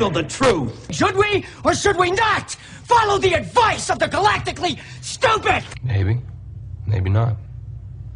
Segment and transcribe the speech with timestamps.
[0.00, 0.94] handle the truth.
[0.94, 2.52] Should we or should we not
[2.84, 5.62] follow the advice of the galactically stupid?
[5.82, 6.20] Maybe.
[6.86, 7.36] Maybe not.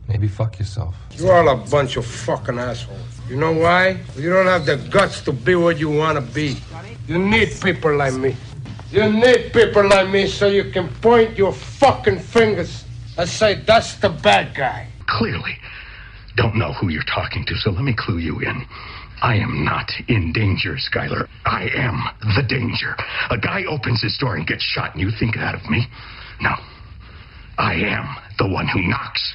[0.09, 0.95] Maybe fuck yourself.
[1.17, 3.01] You're all a bunch of fucking assholes.
[3.29, 3.99] You know why?
[4.17, 6.57] You don't have the guts to be what you want to be.
[7.07, 8.37] You need people like me.
[8.91, 12.85] You need people like me so you can point your fucking fingers
[13.19, 14.89] and say, that's the bad guy.
[15.07, 15.57] Clearly,
[16.37, 18.67] don't know who you're talking to, so let me clue you in.
[19.25, 21.27] I am not in danger, Skylar.
[21.47, 22.05] I am
[22.37, 22.95] the danger.
[23.31, 25.87] A guy opens his door and gets shot, and you think that of me?
[26.43, 26.53] No.
[27.57, 29.35] I am the one who knocks.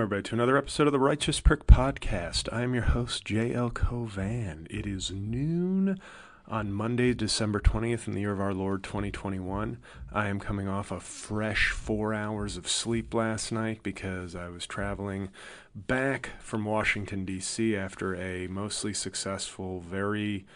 [0.00, 2.50] Welcome, everybody, to another episode of the Righteous Prick Podcast.
[2.50, 3.68] I am your host, J.L.
[3.68, 4.66] Cauvin.
[4.70, 6.00] It is noon
[6.48, 9.76] on Monday, December 20th, in the year of our Lord 2021.
[10.10, 14.66] I am coming off a fresh four hours of sleep last night because I was
[14.66, 15.28] traveling
[15.74, 17.76] back from Washington, D.C.
[17.76, 20.46] after a mostly successful, very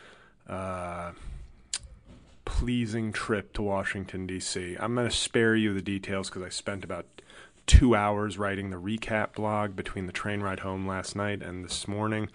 [0.48, 1.12] uh,
[2.46, 4.78] pleasing trip to Washington, D.C.
[4.80, 7.04] I'm going to spare you the details because I spent about
[7.66, 11.88] two hours writing the recap blog between the train ride home last night and this
[11.88, 12.28] morning,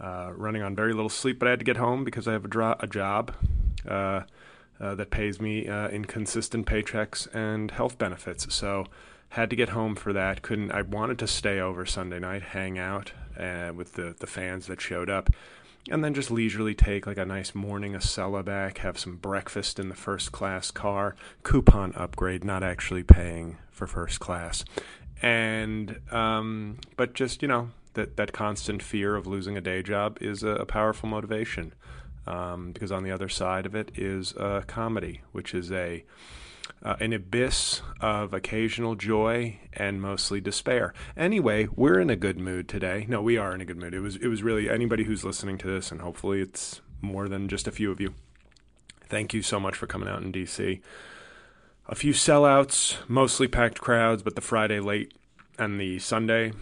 [0.00, 1.38] uh, running on very little sleep.
[1.38, 3.34] But I had to get home because I have a, dro- a job
[3.86, 4.22] uh,
[4.80, 8.52] uh, that pays me uh, inconsistent paychecks and health benefits.
[8.54, 8.86] So
[9.30, 10.42] had to get home for that.
[10.42, 10.72] Couldn't.
[10.72, 14.80] I wanted to stay over Sunday night, hang out uh, with the the fans that
[14.80, 15.30] showed up
[15.90, 19.88] and then just leisurely take like a nice morning Acela back, have some breakfast in
[19.88, 24.64] the first class car, coupon upgrade, not actually paying for first class,
[25.22, 30.18] and um, but just you know that that constant fear of losing a day job
[30.20, 31.74] is a, a powerful motivation,
[32.26, 36.04] um, because on the other side of it is a comedy, which is a
[36.82, 40.94] uh, an abyss of occasional joy and mostly despair.
[41.16, 43.04] Anyway, we're in a good mood today.
[43.08, 43.94] No, we are in a good mood.
[43.94, 47.48] It was it was really anybody who's listening to this, and hopefully it's more than
[47.48, 48.14] just a few of you.
[49.02, 50.80] Thank you so much for coming out in DC.
[51.86, 55.14] A few sellouts, mostly packed crowds, but the Friday late
[55.58, 56.52] and the Sunday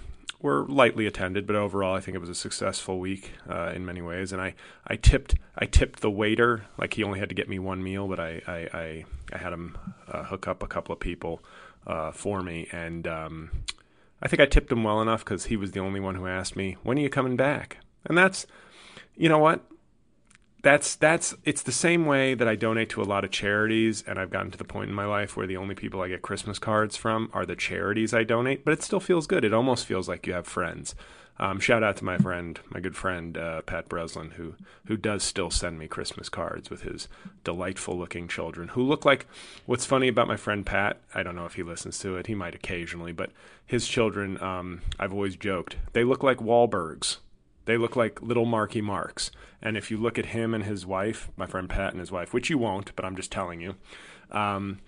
[0.41, 4.03] were lightly attended, but overall, I think it was a successful week uh, in many
[4.03, 4.33] ways.
[4.33, 4.55] And I,
[4.87, 8.07] I tipped I tipped the waiter like he only had to get me one meal,
[8.07, 11.43] but I I, I, I had him uh, hook up a couple of people
[11.87, 13.51] uh, for me, and um,
[14.21, 16.57] I think I tipped him well enough because he was the only one who asked
[16.57, 18.47] me when are you coming back, and that's
[19.17, 19.65] you know what
[20.66, 24.19] that's that's it's the same way that I donate to a lot of charities and
[24.19, 26.59] I've gotten to the point in my life where the only people I get Christmas
[26.59, 29.44] cards from are the charities I donate, but it still feels good.
[29.44, 30.97] It almost feels like you have friends.
[31.38, 34.54] Um, shout out to my friend, my good friend uh, Pat Breslin, who
[34.87, 37.06] who does still send me Christmas cards with his
[37.44, 39.27] delightful looking children, who look like.
[39.66, 40.98] What's funny about my friend Pat?
[41.15, 42.27] I don't know if he listens to it.
[42.27, 43.31] He might occasionally, but
[43.65, 47.19] his children, um, I've always joked, they look like Wahlbergs.
[47.66, 49.31] They look like little Marky Marks.
[49.60, 52.32] And if you look at him and his wife, my friend Pat and his wife,
[52.32, 53.75] which you won't, but I'm just telling you,
[54.31, 54.78] um,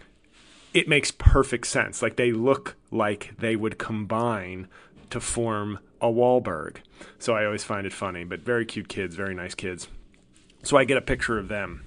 [0.72, 2.02] it makes perfect sense.
[2.02, 4.68] Like they look like they would combine
[5.10, 6.78] to form a Wahlberg.
[7.18, 9.88] So I always find it funny, but very cute kids, very nice kids.
[10.62, 11.84] So I get a picture of them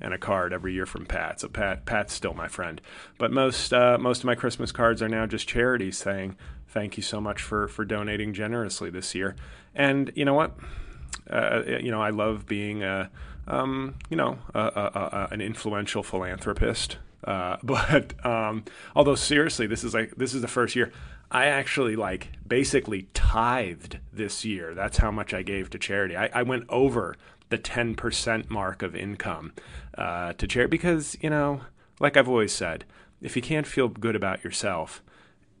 [0.00, 1.40] and a card every year from Pat.
[1.40, 2.80] So Pat Pat's still my friend.
[3.18, 6.36] But most uh, most of my Christmas cards are now just charities saying
[6.68, 9.36] thank you so much for for donating generously this year.
[9.74, 10.56] And you know what?
[11.28, 13.10] Uh, you know I love being a
[13.46, 16.98] um, you know a, a, an influential philanthropist.
[17.24, 20.92] Uh, but um, although seriously, this is like this is the first year
[21.34, 24.72] I actually like basically tithed this year.
[24.72, 26.16] That's how much I gave to charity.
[26.16, 27.16] I, I went over
[27.48, 29.52] the 10% mark of income
[29.98, 31.62] uh, to charity because, you know,
[31.98, 32.84] like I've always said,
[33.20, 35.02] if you can't feel good about yourself,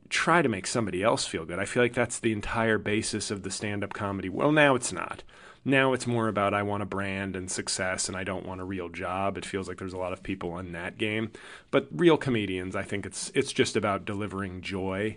[0.08, 1.58] try to make somebody else feel good.
[1.58, 4.28] I feel like that's the entire basis of the stand up comedy.
[4.28, 5.22] Well, now it's not.
[5.64, 8.64] Now it's more about I want a brand and success and I don't want a
[8.64, 9.38] real job.
[9.38, 11.32] It feels like there's a lot of people in that game.
[11.70, 15.16] But real comedians, I think it's it's just about delivering joy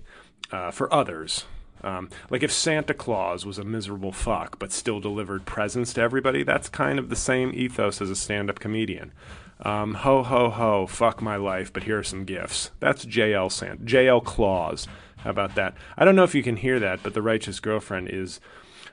[0.51, 1.45] uh, for others.
[1.83, 6.43] Um, like if Santa Claus was a miserable fuck but still delivered presents to everybody,
[6.43, 9.11] that's kind of the same ethos as a stand-up comedian.
[9.59, 12.71] Um, ho ho ho, fuck my life, but here are some gifts.
[12.80, 14.88] That's JL Santa, JL Claus.
[15.18, 15.75] How about that?
[15.98, 18.39] I don't know if you can hear that, but the righteous girlfriend is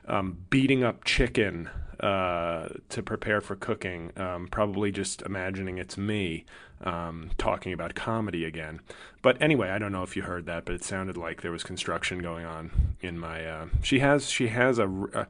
[0.07, 1.69] um, beating up chicken
[1.99, 4.11] uh, to prepare for cooking.
[4.17, 6.45] Um, probably just imagining it's me
[6.83, 8.81] um, talking about comedy again.
[9.21, 11.63] But anyway, I don't know if you heard that, but it sounded like there was
[11.63, 13.45] construction going on in my.
[13.45, 15.25] Uh, she has she has a uh,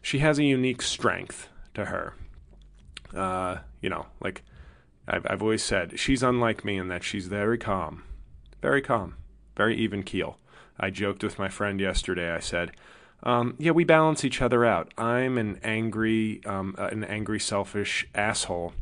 [0.00, 2.14] she has a unique strength to her.
[3.14, 4.42] Uh, you know, like
[5.08, 8.02] I've I've always said, she's unlike me in that she's very calm,
[8.60, 9.16] very calm,
[9.56, 10.38] very even keel.
[10.78, 12.30] I joked with my friend yesterday.
[12.30, 12.72] I said
[13.22, 14.92] um, yeah, we balance each other out.
[14.96, 18.72] I'm an angry, um, uh, an angry, selfish asshole,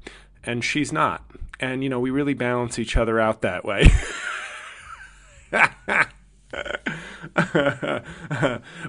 [0.42, 1.24] and she's not.
[1.60, 3.86] And you know, we really balance each other out that way.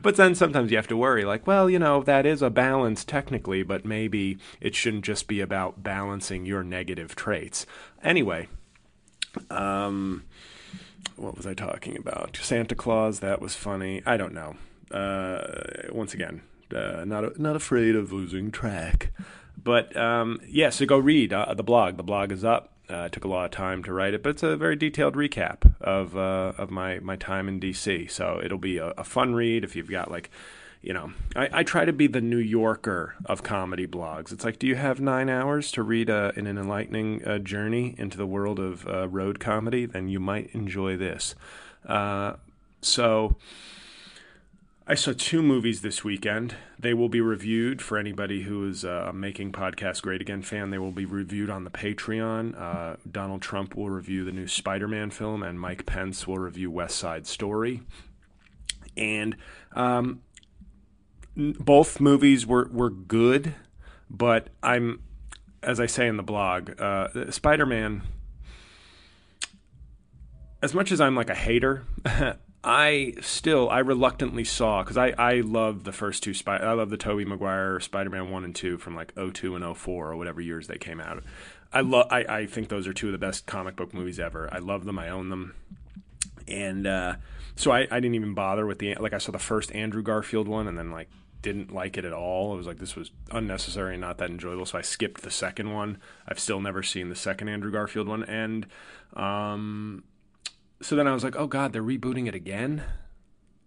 [0.01, 3.03] but then sometimes you have to worry, like, well, you know, that is a balance
[3.03, 7.65] technically, but maybe it shouldn't just be about balancing your negative traits.
[8.03, 8.47] Anyway,
[9.49, 10.23] um,
[11.15, 12.37] what was I talking about?
[12.41, 14.03] Santa Claus, that was funny.
[14.05, 14.55] I don't know
[14.91, 15.39] uh,
[15.91, 16.41] once again,
[16.73, 19.11] uh, not not afraid of losing track.
[19.61, 21.97] But um, yeah, so go read uh, the blog.
[21.97, 22.73] The blog is up.
[22.89, 25.15] Uh, it took a lot of time to write it, but it's a very detailed
[25.15, 28.09] recap of uh, of my my time in DC.
[28.11, 30.29] So it'll be a, a fun read if you've got like
[30.85, 34.31] you know, I, I, try to be the New Yorker of comedy blogs.
[34.31, 38.17] It's like, do you have nine hours to read a, an enlightening uh, journey into
[38.17, 39.87] the world of uh, road comedy?
[39.87, 41.33] Then you might enjoy this.
[41.87, 42.33] Uh,
[42.81, 43.35] so,
[44.87, 46.55] I saw two movies this weekend.
[46.77, 50.69] They will be reviewed for anybody who is a Making Podcast Great Again fan.
[50.69, 52.55] They will be reviewed on the Patreon.
[52.55, 56.69] Uh, Donald Trump will review the new Spider Man film, and Mike Pence will review
[56.69, 57.81] West Side Story.
[58.95, 59.37] And
[59.73, 60.21] um,
[61.35, 63.55] both movies were, were good,
[64.07, 65.01] but I'm,
[65.63, 68.03] as I say in the blog, uh, Spider Man,
[70.61, 71.85] as much as I'm like a hater,
[72.67, 76.89] I still I reluctantly saw because I I love the first two spy I love
[76.89, 80.41] the Tobey Maguire Spider Man one and two from like 02 and 04 or whatever
[80.41, 81.23] years they came out.
[81.71, 84.49] I love I, I think those are two of the best comic book movies ever.
[84.51, 84.97] I love them.
[84.97, 85.53] I own them,
[86.47, 87.15] and uh,
[87.55, 90.47] so I, I didn't even bother with the like I saw the first Andrew Garfield
[90.47, 91.09] one and then like
[91.43, 92.55] didn't like it at all.
[92.55, 94.65] It was like this was unnecessary and not that enjoyable.
[94.65, 95.99] So I skipped the second one.
[96.27, 98.65] I've still never seen the second Andrew Garfield one, and
[99.13, 100.03] um,
[100.81, 102.83] so then I was like, oh God, they're rebooting it again.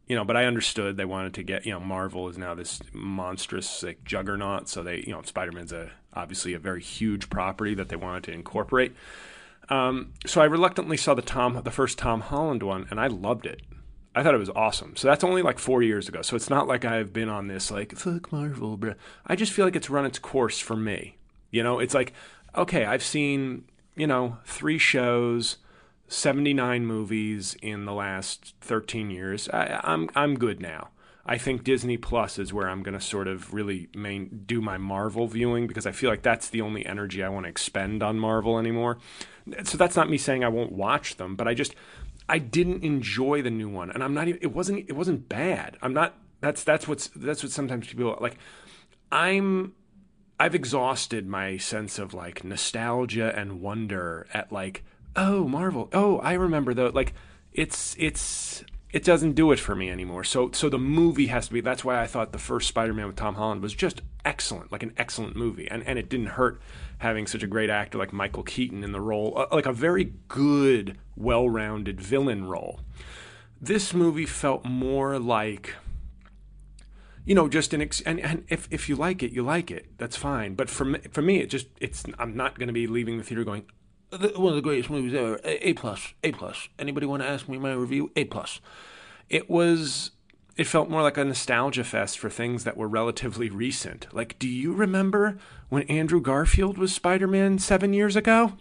[0.06, 2.80] You know, but I understood they wanted to get, you know, Marvel is now this
[2.92, 4.68] monstrous like juggernaut.
[4.68, 8.24] So they, you know, Spider Man's a obviously a very huge property that they wanted
[8.24, 8.94] to incorporate.
[9.68, 13.44] Um, so I reluctantly saw the Tom, the first Tom Holland one, and I loved
[13.44, 13.60] it.
[14.14, 14.96] I thought it was awesome.
[14.96, 16.22] So that's only like four years ago.
[16.22, 18.94] So it's not like I've been on this like fuck Marvel, bro.
[19.26, 21.16] I just feel like it's run its course for me.
[21.50, 22.12] You know, it's like
[22.56, 23.64] okay, I've seen
[23.94, 25.58] you know three shows.
[26.08, 29.48] 79 movies in the last 13 years.
[29.50, 30.88] I, I'm I'm good now.
[31.26, 34.78] I think Disney Plus is where I'm going to sort of really main, do my
[34.78, 38.18] Marvel viewing because I feel like that's the only energy I want to expend on
[38.18, 38.96] Marvel anymore.
[39.64, 41.74] So that's not me saying I won't watch them, but I just
[42.28, 44.40] I didn't enjoy the new one, and I'm not even.
[44.42, 44.88] It wasn't.
[44.88, 45.76] It wasn't bad.
[45.80, 46.14] I'm not.
[46.40, 48.36] That's that's what's that's what sometimes people like.
[49.10, 49.74] I'm.
[50.40, 54.84] I've exhausted my sense of like nostalgia and wonder at like
[55.18, 56.88] oh Marvel, oh I remember though.
[56.88, 57.14] Like
[57.52, 60.24] it's it's it doesn't do it for me anymore.
[60.24, 61.60] So so the movie has to be.
[61.60, 64.94] That's why I thought the first Spider-Man with Tom Holland was just excellent, like an
[64.96, 66.60] excellent movie, and and it didn't hurt
[66.98, 70.12] having such a great actor like Michael Keaton in the role, uh, like a very
[70.26, 72.80] good, well-rounded villain role.
[73.60, 75.74] This movie felt more like
[77.28, 79.98] you know, just an ex- and, and if if you like it, you like it.
[79.98, 80.54] That's fine.
[80.54, 83.22] But for me, for me, it just it's I'm not going to be leaving the
[83.22, 83.66] theater going,
[84.10, 85.40] one of the greatest movies ever.
[85.44, 86.68] A plus, A plus.
[86.78, 88.10] Anybody want to ask me my review?
[88.16, 88.60] A plus.
[89.28, 90.12] It was.
[90.56, 94.08] It felt more like a nostalgia fest for things that were relatively recent.
[94.12, 95.38] Like, do you remember
[95.68, 98.54] when Andrew Garfield was Spider Man seven years ago?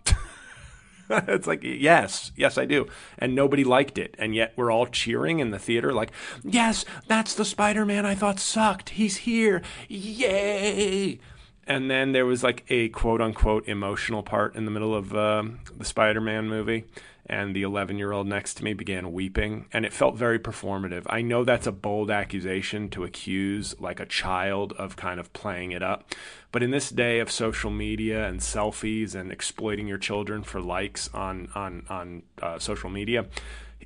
[1.09, 2.85] it's like, yes, yes, I do.
[3.17, 4.13] And nobody liked it.
[4.19, 6.11] And yet we're all cheering in the theater, like,
[6.43, 8.89] yes, that's the Spider Man I thought sucked.
[8.89, 9.63] He's here.
[9.87, 11.19] Yay
[11.67, 15.59] and then there was like a quote unquote emotional part in the middle of um,
[15.75, 16.85] the Spider-Man movie,
[17.25, 21.03] and the 11 year old next to me began weeping, and it felt very performative.
[21.07, 25.71] I know that's a bold accusation to accuse like a child of kind of playing
[25.71, 26.09] it up,
[26.51, 31.09] but in this day of social media and selfies and exploiting your children for likes
[31.13, 33.25] on on on uh, social media,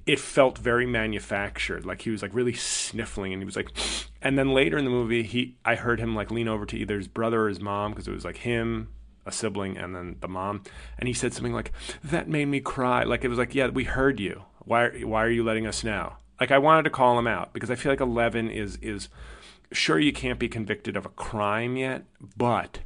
[0.06, 1.86] it felt very manufactured.
[1.86, 3.72] Like he was like really sniffling, and he was like,
[4.22, 6.98] and then later in the movie, he I heard him like lean over to either
[6.98, 8.90] his brother or his mom because it was like him,
[9.26, 10.64] a sibling, and then the mom,
[10.98, 11.72] and he said something like,
[12.04, 14.44] "That made me cry." Like it was like, "Yeah, we heard you.
[14.60, 17.70] Why why are you letting us know?" Like I wanted to call him out because
[17.70, 19.10] I feel like Eleven is is
[19.72, 22.04] sure you can't be convicted of a crime yet,
[22.36, 22.80] but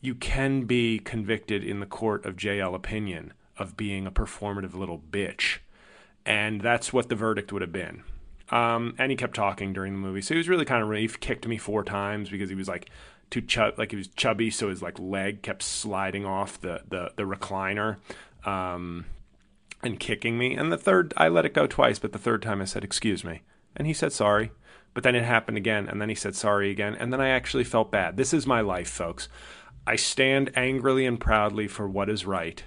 [0.00, 4.98] you can be convicted in the court of JL opinion of being a performative little
[4.98, 5.58] bitch
[6.28, 8.04] and that's what the verdict would have been.
[8.50, 11.08] Um, and he kept talking during the movie, so he was really kind of he
[11.08, 12.90] kicked me four times because he was like
[13.30, 17.12] too chub, like he was chubby, so his like leg kept sliding off the the,
[17.16, 17.96] the recliner.
[18.44, 19.06] Um,
[19.82, 20.54] and kicking me.
[20.54, 23.24] And the third, I let it go twice, but the third time I said, Excuse
[23.24, 23.42] me.
[23.76, 24.50] And he said sorry.
[24.94, 26.96] But then it happened again, and then he said sorry again.
[26.96, 28.16] And then I actually felt bad.
[28.16, 29.28] This is my life, folks.
[29.86, 32.64] I stand angrily and proudly for what is right.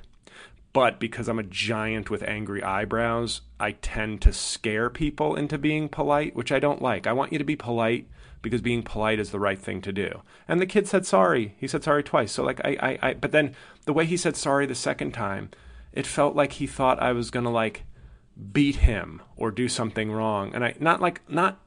[0.73, 5.89] But because I'm a giant with angry eyebrows, I tend to scare people into being
[5.89, 7.05] polite, which I don't like.
[7.05, 8.07] I want you to be polite
[8.41, 10.21] because being polite is the right thing to do.
[10.47, 11.55] And the kid said sorry.
[11.57, 12.31] He said sorry twice.
[12.31, 13.53] So like I, I, I but then
[13.85, 15.49] the way he said sorry the second time,
[15.91, 17.83] it felt like he thought I was gonna like
[18.51, 20.55] beat him or do something wrong.
[20.55, 21.59] And I not like not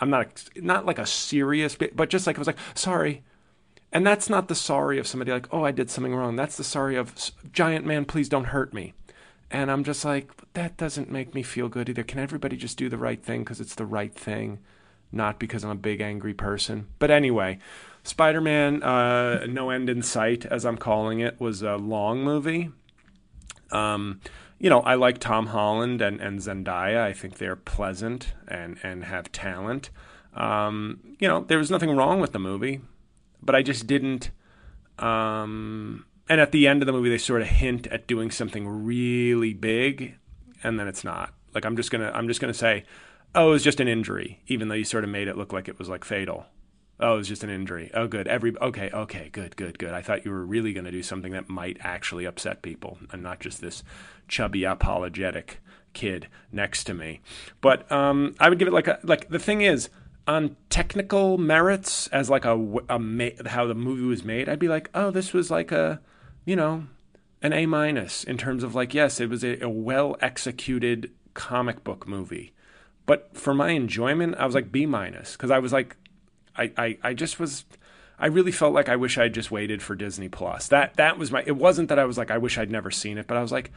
[0.00, 3.22] I'm not not like a serious bit, but just like I was like sorry
[3.96, 6.36] and that's not the sorry of somebody like, oh, I did something wrong.
[6.36, 7.14] That's the sorry of,
[7.50, 8.92] giant man, please don't hurt me.
[9.50, 12.02] And I'm just like, that doesn't make me feel good either.
[12.02, 14.58] Can everybody just do the right thing because it's the right thing,
[15.10, 16.88] not because I'm a big angry person?
[16.98, 17.58] But anyway,
[18.02, 22.72] Spider Man, uh, No End in Sight, as I'm calling it, was a long movie.
[23.72, 24.20] Um,
[24.58, 27.00] you know, I like Tom Holland and, and Zendaya.
[27.00, 29.88] I think they're pleasant and, and have talent.
[30.34, 32.82] Um, you know, there was nothing wrong with the movie
[33.46, 34.30] but I just didn't.
[34.98, 38.66] Um, and at the end of the movie, they sort of hint at doing something
[38.66, 40.16] really big,
[40.62, 41.32] and then it's not.
[41.54, 42.84] Like I'm just gonna I'm just gonna say,
[43.34, 45.68] oh, it was just an injury, even though you sort of made it look like
[45.68, 46.46] it was like fatal.
[46.98, 47.90] Oh, it was just an injury.
[47.92, 48.26] Oh, good.
[48.26, 49.92] Every okay, okay, good, good, good.
[49.92, 53.22] I thought you were really going to do something that might actually upset people, and
[53.22, 53.82] not just this
[54.28, 55.60] chubby apologetic
[55.92, 57.20] kid next to me.
[57.60, 59.28] But um, I would give it like a like.
[59.28, 59.90] The thing is,
[60.26, 62.56] on technical merits as like a,
[62.88, 66.00] a how the movie was made, I'd be like, oh, this was like a,
[66.44, 66.84] you know,
[67.42, 71.84] an A minus in terms of like, yes, it was a, a well executed comic
[71.84, 72.52] book movie.
[73.04, 75.96] But for my enjoyment, I was like B minus because I was like,
[76.56, 77.64] I, I, I just was,
[78.18, 80.68] I really felt like I wish I'd just waited for Disney Plus.
[80.68, 81.44] That that was my.
[81.46, 83.52] It wasn't that I was like I wish I'd never seen it, but I was
[83.52, 83.70] like,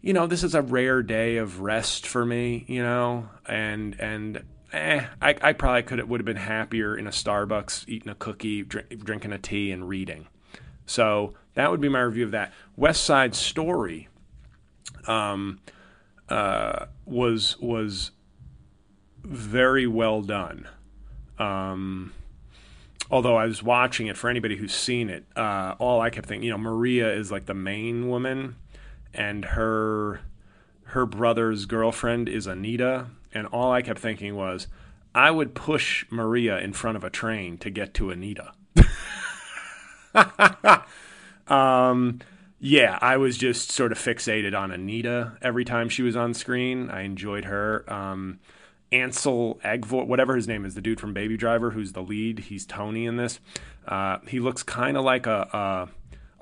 [0.00, 4.44] you know, this is a rare day of rest for me, you know, and and
[4.72, 8.62] eh, I, I probably could would have been happier in a Starbucks, eating a cookie,
[8.62, 10.28] drink, drinking a tea, and reading.
[10.86, 12.52] So that would be my review of that.
[12.76, 14.08] West Side Story
[15.06, 15.60] um,
[16.28, 18.12] uh, was was
[19.22, 20.68] very well done.
[21.38, 22.12] Um,
[23.10, 26.44] although I was watching it for anybody who's seen it, uh, all I kept thinking,
[26.44, 28.56] you know, Maria is like the main woman,
[29.12, 30.20] and her
[30.84, 33.06] her brother's girlfriend is Anita,
[33.38, 34.66] and all I kept thinking was,
[35.14, 38.52] I would push Maria in front of a train to get to Anita.
[41.48, 42.20] um,
[42.60, 46.90] yeah, I was just sort of fixated on Anita every time she was on screen.
[46.90, 47.84] I enjoyed her.
[47.92, 48.40] Um,
[48.90, 52.38] Ansel Egvoort, whatever his name is, the dude from Baby Driver, who's the lead.
[52.40, 53.38] He's Tony in this.
[53.86, 55.88] Uh, he looks kind of like a,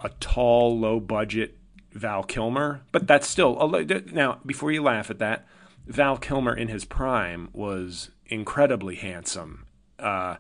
[0.01, 1.57] a, a tall, low budget
[1.93, 4.39] Val Kilmer, but that's still a, now.
[4.45, 5.47] Before you laugh at that,
[5.87, 9.67] Val Kilmer in his prime was incredibly handsome
[9.99, 10.37] uh,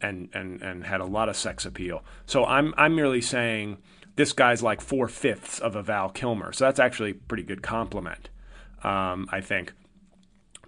[0.00, 2.04] and and and had a lot of sex appeal.
[2.26, 3.78] So I'm I'm merely saying
[4.16, 6.52] this guy's like four fifths of a Val Kilmer.
[6.52, 8.28] So that's actually a pretty good compliment,
[8.82, 9.72] um, I think.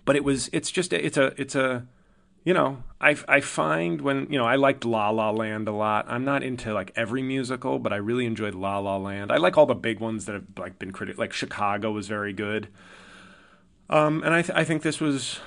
[0.04, 1.87] But it was it's just it's a it's a
[2.44, 6.06] you know I I find when you know I liked La La Land a lot.
[6.08, 9.32] I'm not into like every musical, but I really enjoyed La La Land.
[9.32, 11.20] I like all the big ones that have like been critical.
[11.20, 12.68] Like Chicago was very good.
[13.90, 15.40] Um, and I, th- I think this was,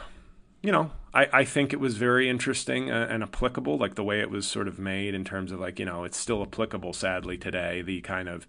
[0.62, 4.20] you know, I, I think it was very interesting and, and applicable, like the way
[4.20, 7.38] it was sort of made in terms of like, you know, it's still applicable, sadly,
[7.38, 7.82] today.
[7.82, 8.46] The kind of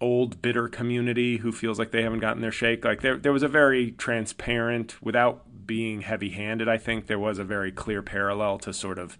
[0.00, 2.84] old bitter community who feels like they haven't gotten their shake.
[2.84, 6.68] Like there, there was a very transparent, without being heavy-handed.
[6.68, 9.16] I think there was a very clear parallel to sort of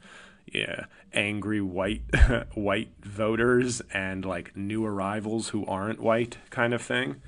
[0.53, 2.03] yeah, angry white
[2.55, 7.21] white voters and like new arrivals who aren't white kind of thing.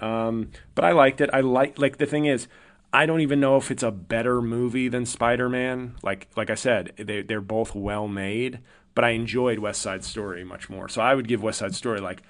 [0.00, 1.30] Um, but I liked it.
[1.32, 2.48] I like like the thing is,
[2.92, 5.96] I don't even know if it's a better movie than Spider Man.
[6.02, 8.60] Like like I said, they they're both well made,
[8.94, 10.88] but I enjoyed West Side Story much more.
[10.88, 12.22] So I would give West Side Story like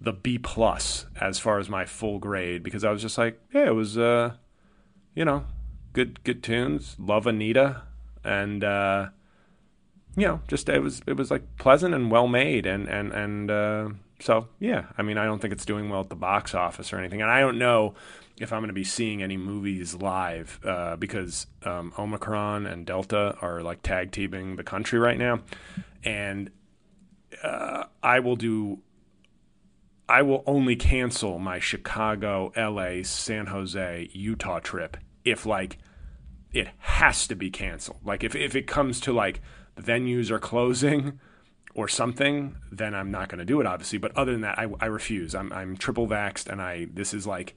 [0.00, 3.66] the B plus as far as my full grade because I was just like, yeah,
[3.66, 4.34] it was uh,
[5.14, 5.44] you know,
[5.92, 6.96] good good tunes.
[6.98, 7.82] Love Anita
[8.24, 9.08] and uh,
[10.16, 13.50] you know, just it was it was like pleasant and well made and and and
[13.50, 13.88] uh,
[14.20, 16.98] so yeah, I mean, I don't think it's doing well at the box office or
[16.98, 17.94] anything, and I don't know
[18.38, 23.36] if I'm going to be seeing any movies live uh, because um, Omicron and Delta
[23.40, 25.40] are like tag teaming the country right now,
[26.04, 26.50] and
[27.42, 28.80] uh, I will do.
[30.06, 35.78] I will only cancel my Chicago, LA, San Jose, Utah trip if like
[36.52, 37.98] it has to be canceled.
[38.04, 39.40] Like if if it comes to like
[39.76, 41.18] venues are closing
[41.74, 43.98] or something, then I'm not going to do it, obviously.
[43.98, 45.34] But other than that, I, I refuse.
[45.34, 47.56] I'm, I'm triple vaxxed, and I this is like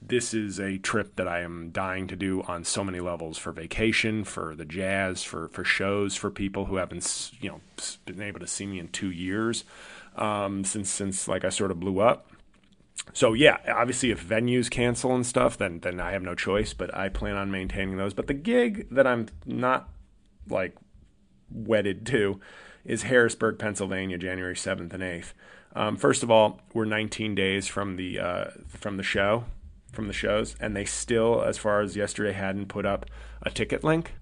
[0.00, 3.50] this is a trip that I am dying to do on so many levels for
[3.52, 7.60] vacation, for the jazz, for for shows, for people who haven't you know
[8.04, 9.64] been able to see me in two years
[10.16, 12.30] um, since since like I sort of blew up.
[13.12, 16.74] So yeah, obviously if venues cancel and stuff, then then I have no choice.
[16.74, 18.12] But I plan on maintaining those.
[18.12, 19.88] But the gig that I'm not
[20.48, 20.76] like
[21.50, 22.40] wedded to
[22.88, 25.34] is Harrisburg, Pennsylvania, January 7th and 8th.
[25.76, 29.44] Um, first of all, we're 19 days from the uh, from the show,
[29.92, 33.06] from the shows, and they still, as far as yesterday, hadn't put up
[33.42, 34.14] a ticket link.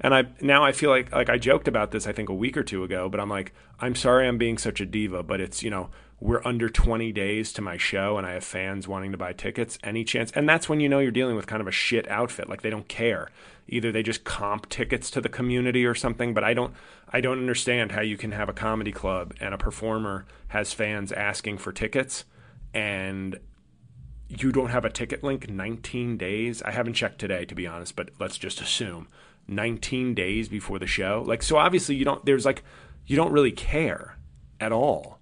[0.00, 2.56] And I now I feel like like I joked about this I think a week
[2.56, 5.62] or two ago, but I'm like I'm sorry I'm being such a diva, but it's
[5.62, 9.18] you know we're under 20 days to my show and I have fans wanting to
[9.18, 9.78] buy tickets.
[9.82, 10.30] Any chance?
[10.32, 12.48] And that's when you know you're dealing with kind of a shit outfit.
[12.48, 13.30] Like they don't care.
[13.70, 16.74] Either they just comp tickets to the community or something, but I don't
[17.08, 21.12] I don't understand how you can have a comedy club and a performer has fans
[21.12, 22.24] asking for tickets
[22.74, 23.38] and
[24.28, 26.62] you don't have a ticket link 19 days.
[26.62, 29.08] I haven't checked today to be honest, but let's just assume
[29.48, 31.24] 19 days before the show.
[31.26, 32.62] Like so obviously you don't there's like
[33.06, 34.18] you don't really care
[34.60, 35.20] at all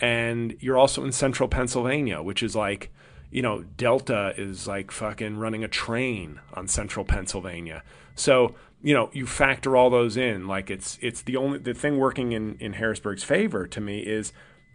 [0.00, 2.90] and you're also in central Pennsylvania, which is like,
[3.30, 7.82] you know, Delta is like fucking running a train on central Pennsylvania.
[8.14, 10.48] So, you know, you factor all those in.
[10.48, 14.32] Like it's it's the only the thing working in in Harrisburg's favor to me is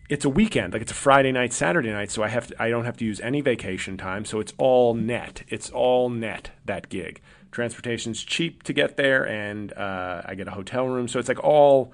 [0.07, 2.69] it's a weekend, like it's a Friday night, Saturday night, so I have to, I
[2.69, 5.41] don't have to use any vacation time, so it's all net.
[5.47, 7.21] It's all net that gig.
[7.51, 11.43] Transportation's cheap to get there, and uh, I get a hotel room, so it's like
[11.43, 11.91] all.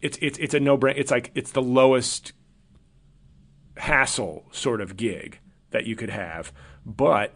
[0.00, 0.94] It's it's it's a no brain.
[0.96, 2.32] It's like it's the lowest
[3.76, 6.52] hassle sort of gig that you could have.
[6.84, 7.34] But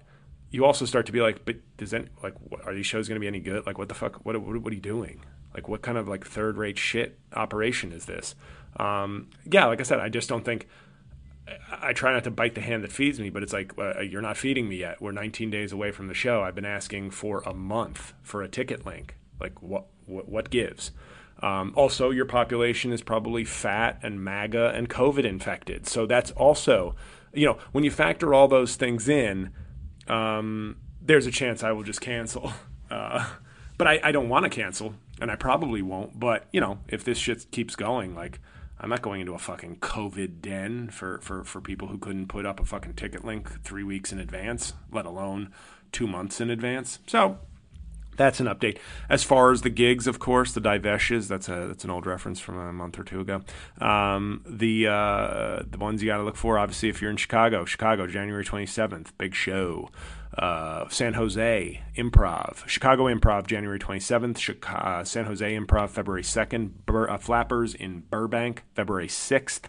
[0.50, 3.20] you also start to be like, but does that like are these shows going to
[3.20, 3.66] be any good?
[3.66, 4.24] Like, what the fuck?
[4.24, 5.24] What, what what are you doing?
[5.54, 8.34] Like, what kind of like third rate shit operation is this?
[8.76, 10.68] Um, yeah, like I said, I just don't think.
[11.72, 14.22] I try not to bite the hand that feeds me, but it's like uh, you're
[14.22, 15.02] not feeding me yet.
[15.02, 16.40] We're 19 days away from the show.
[16.42, 19.16] I've been asking for a month for a ticket link.
[19.40, 20.92] Like what what, what gives?
[21.42, 25.88] Um, also, your population is probably fat and MAGA and COVID infected.
[25.88, 26.94] So that's also,
[27.32, 29.50] you know, when you factor all those things in,
[30.08, 32.52] um, there's a chance I will just cancel.
[32.90, 33.26] Uh,
[33.78, 36.20] but I, I don't want to cancel, and I probably won't.
[36.20, 38.38] But, you know, if this shit keeps going, like,
[38.78, 42.44] I'm not going into a fucking COVID den for, for, for people who couldn't put
[42.44, 45.52] up a fucking ticket link three weeks in advance, let alone
[45.90, 46.98] two months in advance.
[47.06, 47.38] So
[48.16, 48.78] that's an update.
[49.08, 52.40] As far as the gigs, of course, the Diveshes, that's a that's an old reference
[52.40, 53.42] from a month or two ago.
[53.80, 57.64] Um, the uh, the ones you got to look for, obviously, if you're in Chicago,
[57.64, 59.90] Chicago, January 27th, big show.
[60.38, 66.70] Uh, San Jose Improv, Chicago Improv, January 27th, Chicago, uh, San Jose Improv, February 2nd,
[66.86, 69.64] Bur- uh, Flappers in Burbank, February 6th.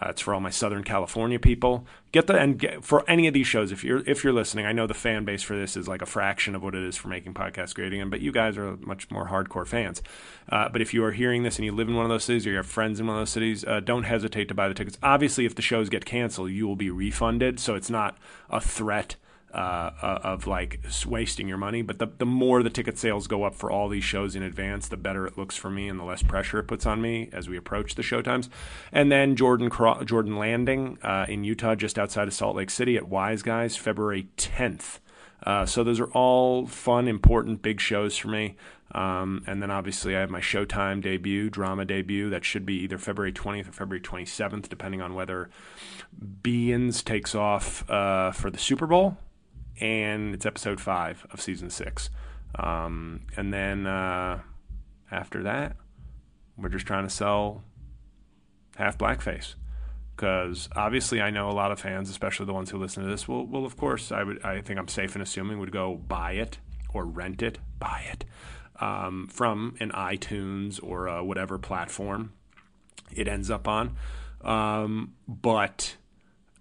[0.00, 1.86] Uh, it's for all my Southern California people.
[2.12, 4.72] Get the and get, for any of these shows, if you're if you're listening, I
[4.72, 7.08] know the fan base for this is like a fraction of what it is for
[7.08, 10.02] making podcast great again, but you guys are much more hardcore fans.
[10.48, 12.46] Uh, but if you are hearing this and you live in one of those cities
[12.46, 14.74] or you have friends in one of those cities, uh, don't hesitate to buy the
[14.74, 14.98] tickets.
[15.02, 18.16] Obviously, if the shows get canceled, you will be refunded, so it's not
[18.50, 19.16] a threat
[19.52, 21.82] uh, uh, of like wasting your money.
[21.82, 24.88] But the, the more the ticket sales go up for all these shows in advance,
[24.88, 27.48] the better it looks for me and the less pressure it puts on me as
[27.48, 28.48] we approach the showtimes.
[28.92, 32.96] And then Jordan Cro- Jordan Landing uh, in Utah, just outside of Salt Lake City
[32.96, 35.00] at Wise Guys, February 10th.
[35.44, 38.56] Uh, so those are all fun, important, big shows for me.
[38.92, 42.30] Um, and then obviously I have my Showtime debut, drama debut.
[42.30, 45.50] That should be either February 20th or February 27th, depending on whether
[46.42, 49.16] Billions takes off uh, for the Super Bowl
[49.80, 52.10] and it's episode five of season six.
[52.54, 54.40] Um, and then uh,
[55.10, 55.76] after that,
[56.56, 57.64] we're just trying to sell
[58.76, 59.54] half blackface.
[60.22, 63.26] because obviously I know a lot of fans, especially the ones who listen to this,
[63.26, 66.32] will, will of course, I would, I think I'm safe in assuming would go buy
[66.32, 66.58] it
[66.94, 68.24] or rent it, buy it
[68.80, 72.32] um, from an iTunes or uh, whatever platform
[73.10, 73.96] it ends up on.
[74.42, 75.96] Um, but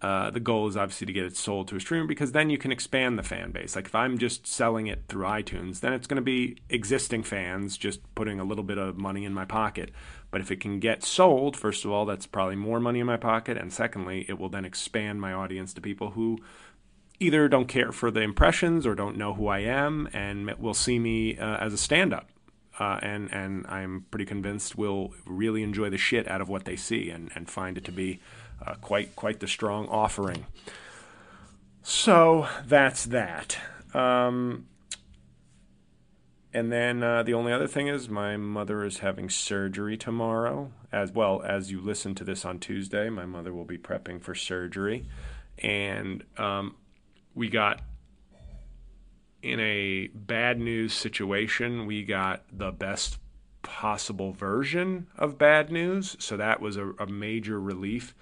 [0.01, 2.57] uh, the goal is obviously to get it sold to a streamer because then you
[2.57, 3.75] can expand the fan base.
[3.75, 7.77] Like if I'm just selling it through iTunes, then it's going to be existing fans
[7.77, 9.91] just putting a little bit of money in my pocket.
[10.31, 13.17] But if it can get sold, first of all, that's probably more money in my
[13.17, 13.57] pocket.
[13.57, 16.39] And secondly, it will then expand my audience to people who
[17.19, 20.97] either don't care for the impressions or don't know who I am and will see
[20.97, 22.29] me uh, as a stand up.
[22.79, 26.75] Uh, and, and I'm pretty convinced will really enjoy the shit out of what they
[26.75, 28.19] see and, and find it to be
[28.65, 30.45] uh, quite quite the strong offering.
[31.83, 33.57] So that's that.
[33.93, 34.67] Um,
[36.53, 40.71] and then uh, the only other thing is my mother is having surgery tomorrow.
[40.91, 44.35] As well as you listen to this on Tuesday, my mother will be prepping for
[44.35, 45.05] surgery,
[45.59, 46.75] and um,
[47.33, 47.81] we got
[49.41, 51.85] in a bad news situation.
[51.85, 53.17] We got the best
[53.61, 58.13] possible version of bad news, so that was a, a major relief.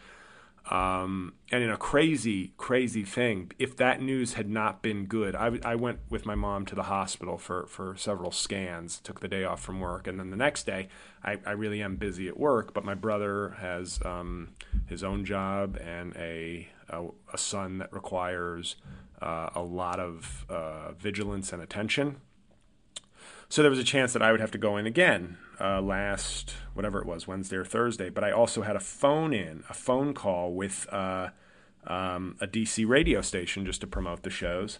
[0.69, 5.59] Um, and in a crazy, crazy thing, if that news had not been good, I,
[5.65, 9.43] I went with my mom to the hospital for, for several scans, took the day
[9.43, 10.05] off from work.
[10.05, 10.87] And then the next day,
[11.23, 14.49] I, I really am busy at work, but my brother has um,
[14.85, 18.75] his own job and a, a, a son that requires
[19.23, 22.17] uh, a lot of uh, vigilance and attention.
[23.49, 26.53] So there was a chance that I would have to go in again uh, last,
[26.75, 28.09] whatever it was, Wednesday or Thursday.
[28.09, 31.29] But I also had a phone in, a phone call with uh,
[31.87, 34.77] um, a DC radio station just to promote the shows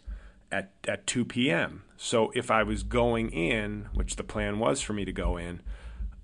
[0.51, 1.83] at, at 2 p.m.
[1.97, 5.61] So if I was going in, which the plan was for me to go in,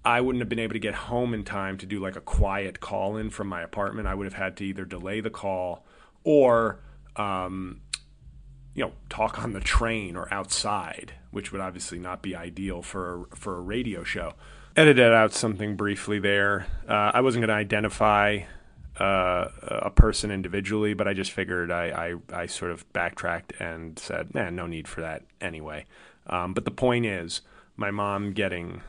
[0.04, 2.80] I wouldn't have been able to get home in time to do like a quiet
[2.80, 4.08] call in from my apartment.
[4.08, 5.84] I would have had to either delay the call
[6.24, 6.80] or
[7.16, 7.82] um,
[8.76, 13.22] you know, talk on the train or outside, which would obviously not be ideal for
[13.32, 14.34] a, for a radio show.
[14.76, 16.68] Edited out something briefly there.
[16.88, 18.42] Uh, I wasn't going to identify
[19.00, 24.00] uh, a person individually, but I just figured I, I, I, sort of backtracked and
[24.00, 25.86] said, man, no need for that anyway.
[26.28, 27.42] Um, but the point is,
[27.76, 28.82] my mom getting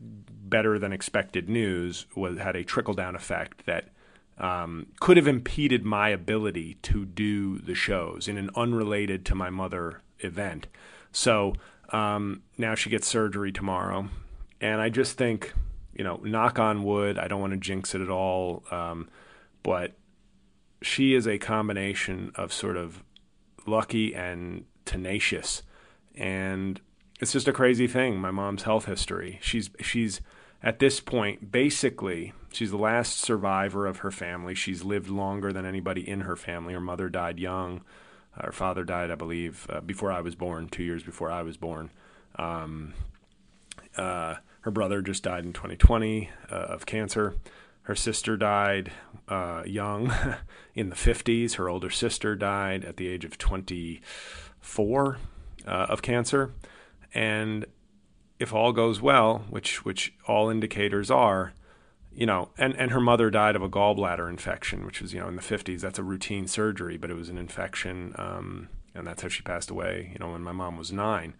[0.00, 3.88] better than expected news was had a trickle down effect that
[4.38, 9.50] um, could have impeded my ability to do the shows in an unrelated to my
[9.50, 10.66] mother event.
[11.12, 11.54] So
[11.90, 14.08] um, now she gets surgery tomorrow.
[14.60, 15.52] And I just think,
[15.94, 18.64] you know, knock on wood, I don't want to jinx it at all.
[18.70, 19.08] Um,
[19.62, 19.92] but
[20.80, 23.02] she is a combination of sort of
[23.66, 25.62] lucky and tenacious.
[26.14, 26.80] And
[27.20, 29.38] it's just a crazy thing, my mom's health history.
[29.42, 30.20] She's, she's,
[30.62, 34.54] at this point, basically, she's the last survivor of her family.
[34.54, 36.74] She's lived longer than anybody in her family.
[36.74, 37.82] Her mother died young.
[38.32, 41.56] Her father died, I believe, uh, before I was born, two years before I was
[41.56, 41.90] born.
[42.36, 42.94] Um,
[43.96, 47.34] uh, her brother just died in 2020 uh, of cancer.
[47.82, 48.92] Her sister died
[49.28, 50.12] uh, young
[50.74, 51.54] in the 50s.
[51.54, 55.18] Her older sister died at the age of 24
[55.66, 56.52] uh, of cancer.
[57.12, 57.66] And
[58.38, 61.52] if all goes well, which which all indicators are,
[62.14, 65.28] you know, and, and her mother died of a gallbladder infection, which was, you know,
[65.28, 65.80] in the 50s.
[65.80, 68.14] That's a routine surgery, but it was an infection.
[68.16, 71.34] Um, and that's how she passed away, you know, when my mom was nine.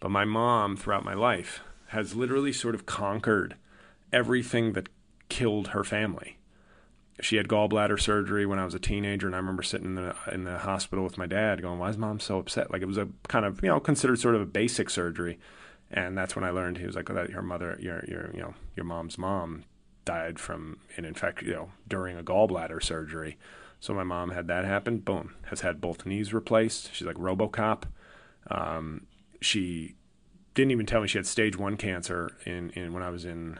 [0.00, 3.56] But my mom, throughout my life, has literally sort of conquered
[4.12, 4.88] everything that
[5.28, 6.38] killed her family.
[7.20, 10.14] She had gallbladder surgery when I was a teenager, and I remember sitting in the
[10.30, 12.98] in the hospital with my dad, going, "Why is mom so upset?" Like it was
[12.98, 15.38] a kind of you know considered sort of a basic surgery,
[15.90, 18.40] and that's when I learned he was like, oh, that your mother, your your you
[18.40, 19.64] know your mom's mom
[20.06, 23.36] died from an infection, you know, during a gallbladder surgery.
[23.78, 24.98] So my mom had that happen.
[24.98, 26.94] Boom, has had both knees replaced.
[26.94, 27.82] She's like RoboCop.
[28.50, 29.06] Um,
[29.42, 29.96] she
[30.54, 33.58] didn't even tell me she had stage one cancer in, in when I was in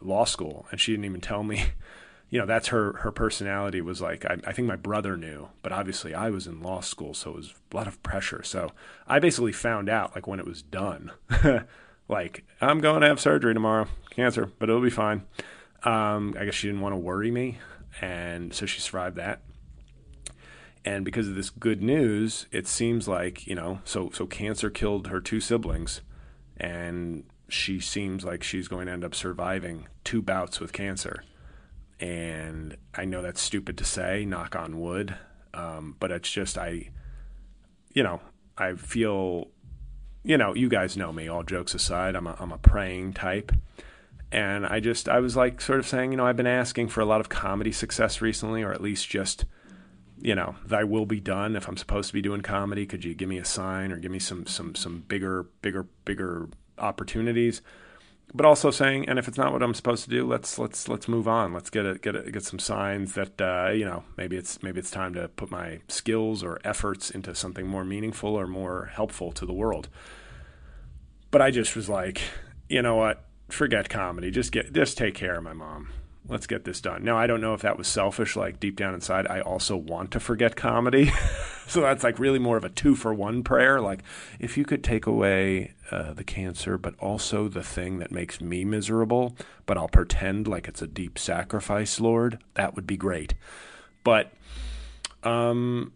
[0.00, 1.64] law school, and she didn't even tell me
[2.30, 5.70] you know that's her her personality was like I, I, think my brother knew but
[5.70, 8.72] obviously i was in law school so it was a lot of pressure so
[9.06, 11.12] i basically found out like when it was done
[12.08, 15.22] like i'm going to have surgery tomorrow cancer but it'll be fine
[15.84, 17.58] um, i guess she didn't want to worry me
[18.00, 19.42] and so she survived that
[20.84, 25.08] and because of this good news it seems like you know so so cancer killed
[25.08, 26.00] her two siblings
[26.56, 31.22] and she seems like she's going to end up surviving two bouts with cancer
[32.00, 35.16] and I know that's stupid to say, knock on wood,
[35.52, 36.90] um, but it's just I,
[37.92, 38.20] you know,
[38.58, 39.48] I feel,
[40.22, 41.28] you know, you guys know me.
[41.28, 43.52] All jokes aside, I'm a I'm a praying type,
[44.34, 47.00] and I just I was like sort of saying, you know, I've been asking for
[47.00, 49.44] a lot of comedy success recently, or at least just
[50.20, 51.54] you know, thy will be done.
[51.54, 54.10] If I'm supposed to be doing comedy, could you give me a sign or give
[54.10, 57.62] me some some some bigger bigger bigger opportunities?
[58.32, 61.08] But also saying, and if it's not what I'm supposed to do, let's let's let's
[61.08, 61.52] move on.
[61.52, 64.80] Let's get a, get a, get some signs that uh, you know maybe it's maybe
[64.80, 69.30] it's time to put my skills or efforts into something more meaningful or more helpful
[69.32, 69.88] to the world.
[71.30, 72.20] But I just was like,
[72.68, 73.24] you know what?
[73.48, 74.30] Forget comedy.
[74.30, 75.88] Just get just take care of my mom
[76.26, 77.04] let's get this done.
[77.04, 80.10] Now, I don't know if that was selfish, like deep down inside, I also want
[80.12, 81.12] to forget comedy.
[81.66, 83.80] so that's like really more of a two for one prayer.
[83.80, 84.02] Like,
[84.38, 88.64] if you could take away uh, the cancer, but also the thing that makes me
[88.64, 93.34] miserable, but I'll pretend like it's a deep sacrifice, Lord, that would be great.
[94.02, 94.32] But,
[95.22, 95.92] um,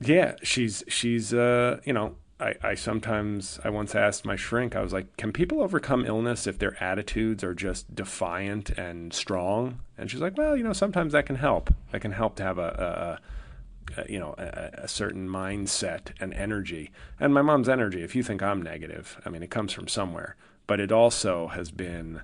[0.00, 4.82] yeah, she's, she's, uh, you know, I, I sometimes I once asked my shrink, I
[4.82, 9.80] was like, Can people overcome illness if their attitudes are just defiant and strong?
[9.96, 11.72] And she's like, Well, you know, sometimes that can help.
[11.92, 13.18] That can help to have a,
[13.96, 16.90] a, a you know, a, a, certain mindset and energy.
[17.18, 20.36] And my mom's energy, if you think I'm negative, I mean it comes from somewhere.
[20.66, 22.20] But it also has been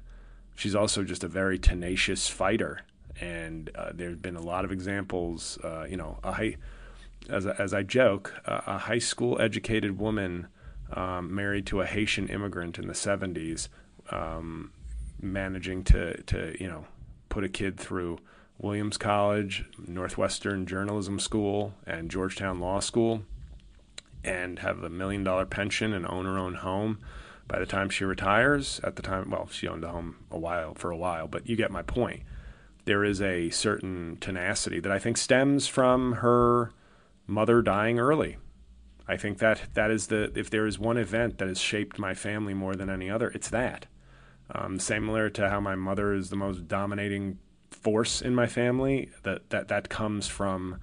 [0.55, 2.81] she's also just a very tenacious fighter.
[3.19, 6.57] And uh, there's been a lot of examples, uh, you know, I
[7.29, 10.49] as, as I joke, uh, a high school educated woman
[10.93, 13.69] um, married to a Haitian immigrant in the 70s,
[14.11, 14.73] um,
[15.21, 16.87] managing to, to, you know,
[17.29, 18.19] put a kid through
[18.59, 23.23] Williams College, Northwestern Journalism School, and Georgetown Law School,
[24.23, 26.99] and have a million dollar pension and own her own home.
[27.49, 30.75] By the time she retires, at the time, well, she owned a home a while
[30.75, 32.23] for a while, but you get my point.
[32.85, 36.73] There is a certain tenacity that I think stems from her
[37.33, 38.37] mother dying early.
[39.09, 42.15] I think that that is the if there is one event that has shaped my
[42.15, 43.87] family more than any other, it's that.
[44.55, 47.39] Um, similar to how my mother is the most dominating
[47.71, 50.79] force in my family, that that that comes from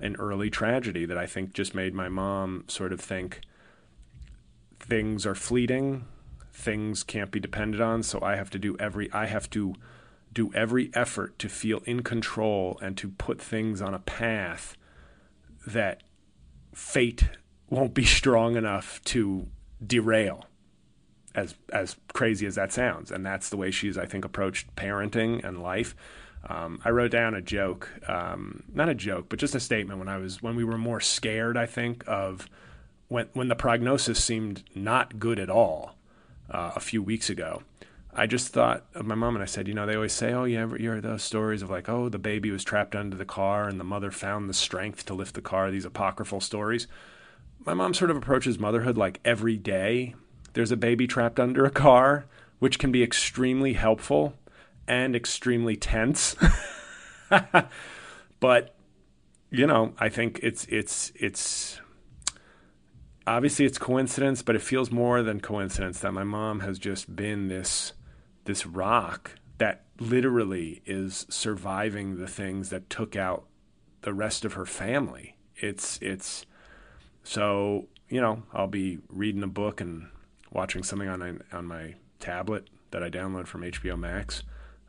[0.00, 3.40] an early tragedy that I think just made my mom sort of think
[4.80, 6.04] things are fleeting,
[6.52, 9.74] things can't be depended on, so I have to do every I have to
[10.32, 14.76] do every effort to feel in control and to put things on a path
[15.66, 16.02] that
[16.74, 17.24] fate
[17.70, 19.46] won't be strong enough to
[19.84, 20.44] derail
[21.34, 23.10] as as crazy as that sounds.
[23.10, 25.94] And that's the way she's i think approached parenting and life.
[26.48, 30.08] Um, i wrote down a joke um, not a joke but just a statement when
[30.08, 32.48] i was when we were more scared i think of
[33.06, 35.94] when when the prognosis seemed not good at all
[36.50, 37.62] uh, a few weeks ago
[38.14, 40.44] I just thought of my mom and I said, you know, they always say, oh,
[40.44, 43.68] you ever hear those stories of like, oh, the baby was trapped under the car
[43.68, 46.86] and the mother found the strength to lift the car, these apocryphal stories.
[47.64, 50.14] My mom sort of approaches motherhood like every day
[50.52, 52.26] there's a baby trapped under a car,
[52.58, 54.34] which can be extremely helpful
[54.86, 56.36] and extremely tense.
[58.40, 58.74] but
[59.50, 61.80] you know, I think it's it's it's
[63.26, 67.48] obviously it's coincidence, but it feels more than coincidence that my mom has just been
[67.48, 67.92] this
[68.44, 73.44] this rock that literally is surviving the things that took out
[74.02, 75.36] the rest of her family.
[75.56, 76.44] It's it's
[77.22, 80.08] so you know I'll be reading a book and
[80.50, 84.42] watching something on on my tablet that I download from HBO Max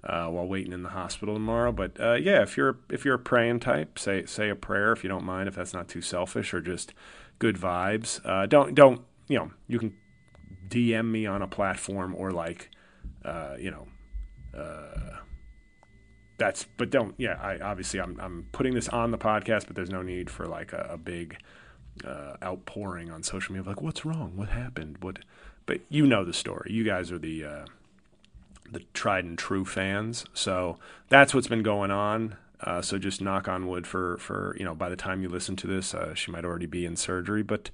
[0.03, 1.71] uh, while waiting in the hospital tomorrow.
[1.71, 5.03] But uh, yeah, if you're if you're a praying type, say say a prayer if
[5.03, 6.93] you don't mind, if that's not too selfish or just
[7.39, 8.19] good vibes.
[8.25, 9.95] Uh, don't don't you know you can
[10.67, 12.69] DM me on a platform or like
[13.25, 13.87] uh, you know,
[14.57, 15.17] uh,
[16.37, 17.37] that's but don't yeah.
[17.41, 20.73] I obviously I'm I'm putting this on the podcast, but there's no need for like
[20.73, 21.37] a, a big
[22.05, 25.19] uh, outpouring on social media like what's wrong, what happened, what.
[25.65, 26.71] But you know the story.
[26.73, 27.65] You guys are the uh,
[28.69, 30.77] the tried and true fans, so
[31.09, 32.35] that's what's been going on.
[32.59, 35.55] Uh, so just knock on wood for for you know by the time you listen
[35.57, 37.69] to this, uh, she might already be in surgery, but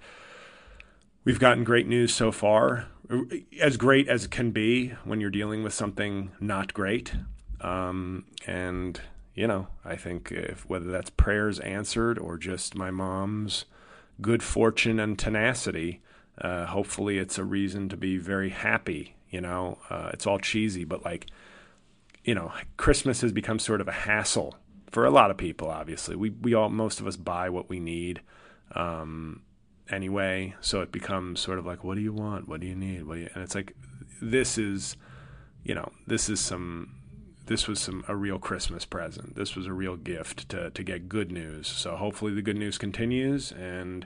[1.23, 2.87] we've gotten great news so far,
[3.59, 7.13] as great as it can be when you're dealing with something not great.
[7.61, 8.99] Um, and
[9.33, 13.65] you know, I think if whether that's prayers answered or just my mom's
[14.21, 16.01] good fortune and tenacity,
[16.39, 19.15] uh, hopefully it's a reason to be very happy.
[19.29, 21.27] You know, uh, it's all cheesy, but like,
[22.23, 24.55] you know, Christmas has become sort of a hassle
[24.91, 25.69] for a lot of people.
[25.69, 28.21] Obviously, we we all most of us buy what we need.
[28.75, 29.41] Um,
[29.89, 30.55] anyway.
[30.61, 32.47] So it becomes sort of like, what do you want?
[32.47, 33.03] What do you need?
[33.03, 33.29] What do you?
[33.33, 33.75] And it's like,
[34.21, 34.97] this is,
[35.63, 36.95] you know, this is some,
[37.49, 39.35] this was some a real Christmas present.
[39.35, 41.67] This was a real gift to to get good news.
[41.67, 44.05] So hopefully the good news continues, and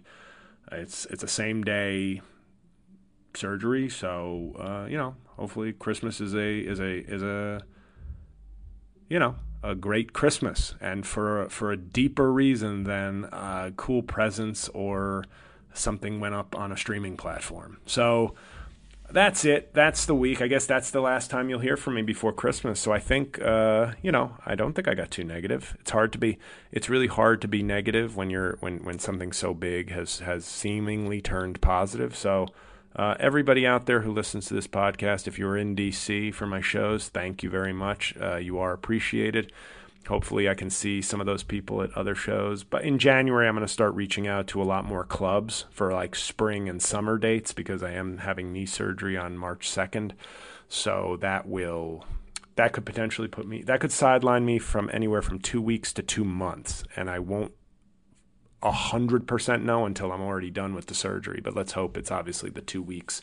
[0.72, 2.22] it's it's a same day
[3.36, 3.90] surgery.
[3.90, 7.62] So uh, you know, hopefully Christmas is a is a is a
[9.10, 14.70] you know a great Christmas, and for for a deeper reason than uh, cool presents
[14.70, 15.26] or
[15.74, 17.78] something went up on a streaming platform.
[17.86, 18.36] So
[19.14, 19.74] that's it.
[19.74, 20.42] That's the week.
[20.42, 22.80] I guess that's the last time you'll hear from me before Christmas.
[22.80, 25.78] So I think, uh, you know, I don't think I got too negative.
[25.80, 26.40] It's hard to be.
[26.72, 30.46] It's really hard to be negative when you're when when something so big has has
[30.46, 32.16] seemingly turned positive.
[32.16, 32.48] So.
[32.96, 36.62] Uh, everybody out there who listens to this podcast, if you're in DC for my
[36.62, 38.14] shows, thank you very much.
[38.22, 39.52] Uh, you are appreciated.
[40.08, 42.64] Hopefully, I can see some of those people at other shows.
[42.64, 45.94] But in January, I'm going to start reaching out to a lot more clubs for
[45.94, 50.12] like spring and summer dates because I am having knee surgery on March 2nd.
[50.68, 52.06] So that will
[52.56, 56.04] that could potentially put me that could sideline me from anywhere from two weeks to
[56.04, 57.54] two months, and I won't
[58.62, 61.42] a hundred percent know until I'm already done with the surgery.
[61.44, 63.22] But let's hope it's obviously the two weeks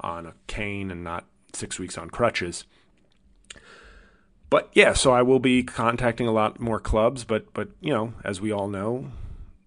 [0.00, 2.64] on a cane and not six weeks on crutches
[4.52, 7.24] but yeah, so I will be contacting a lot more clubs.
[7.24, 9.10] But but you know, as we all know,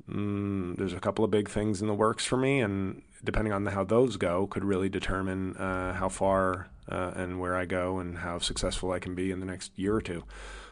[0.07, 3.65] mm, there's a couple of big things in the works for me, and depending on
[3.65, 8.19] how those go, could really determine uh, how far uh, and where I go and
[8.19, 10.23] how successful I can be in the next year or two.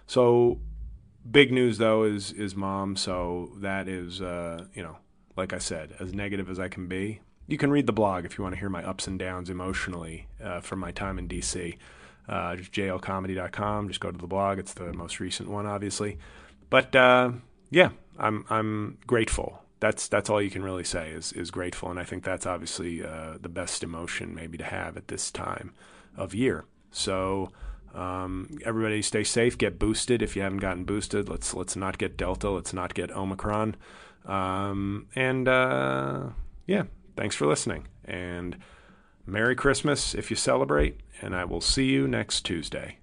[0.05, 0.59] So
[1.29, 2.95] big news though is is mom.
[2.95, 4.97] So that is uh, you know,
[5.35, 7.21] like I said, as negative as I can be.
[7.47, 10.27] You can read the blog if you want to hear my ups and downs emotionally
[10.39, 11.77] uh, from my time in DC
[12.27, 13.87] uh, just jlcomedy.com.
[13.87, 14.59] Just go to the blog.
[14.59, 16.17] It's the most recent one, obviously.
[16.69, 17.31] But uh,
[17.69, 19.61] yeah, I'm I'm grateful.
[19.79, 23.03] That's that's all you can really say is is grateful, and I think that's obviously
[23.03, 25.73] uh, the best emotion maybe to have at this time
[26.15, 26.65] of year.
[26.91, 27.51] So
[27.93, 31.29] um, everybody stay safe, get boosted if you haven't gotten boosted.
[31.29, 33.75] Let's let's not get Delta, let's not get Omicron,
[34.25, 36.29] um, and uh,
[36.65, 36.83] yeah,
[37.15, 38.57] thanks for listening and
[39.25, 42.97] Merry Christmas if you celebrate, and I will see you next Tuesday.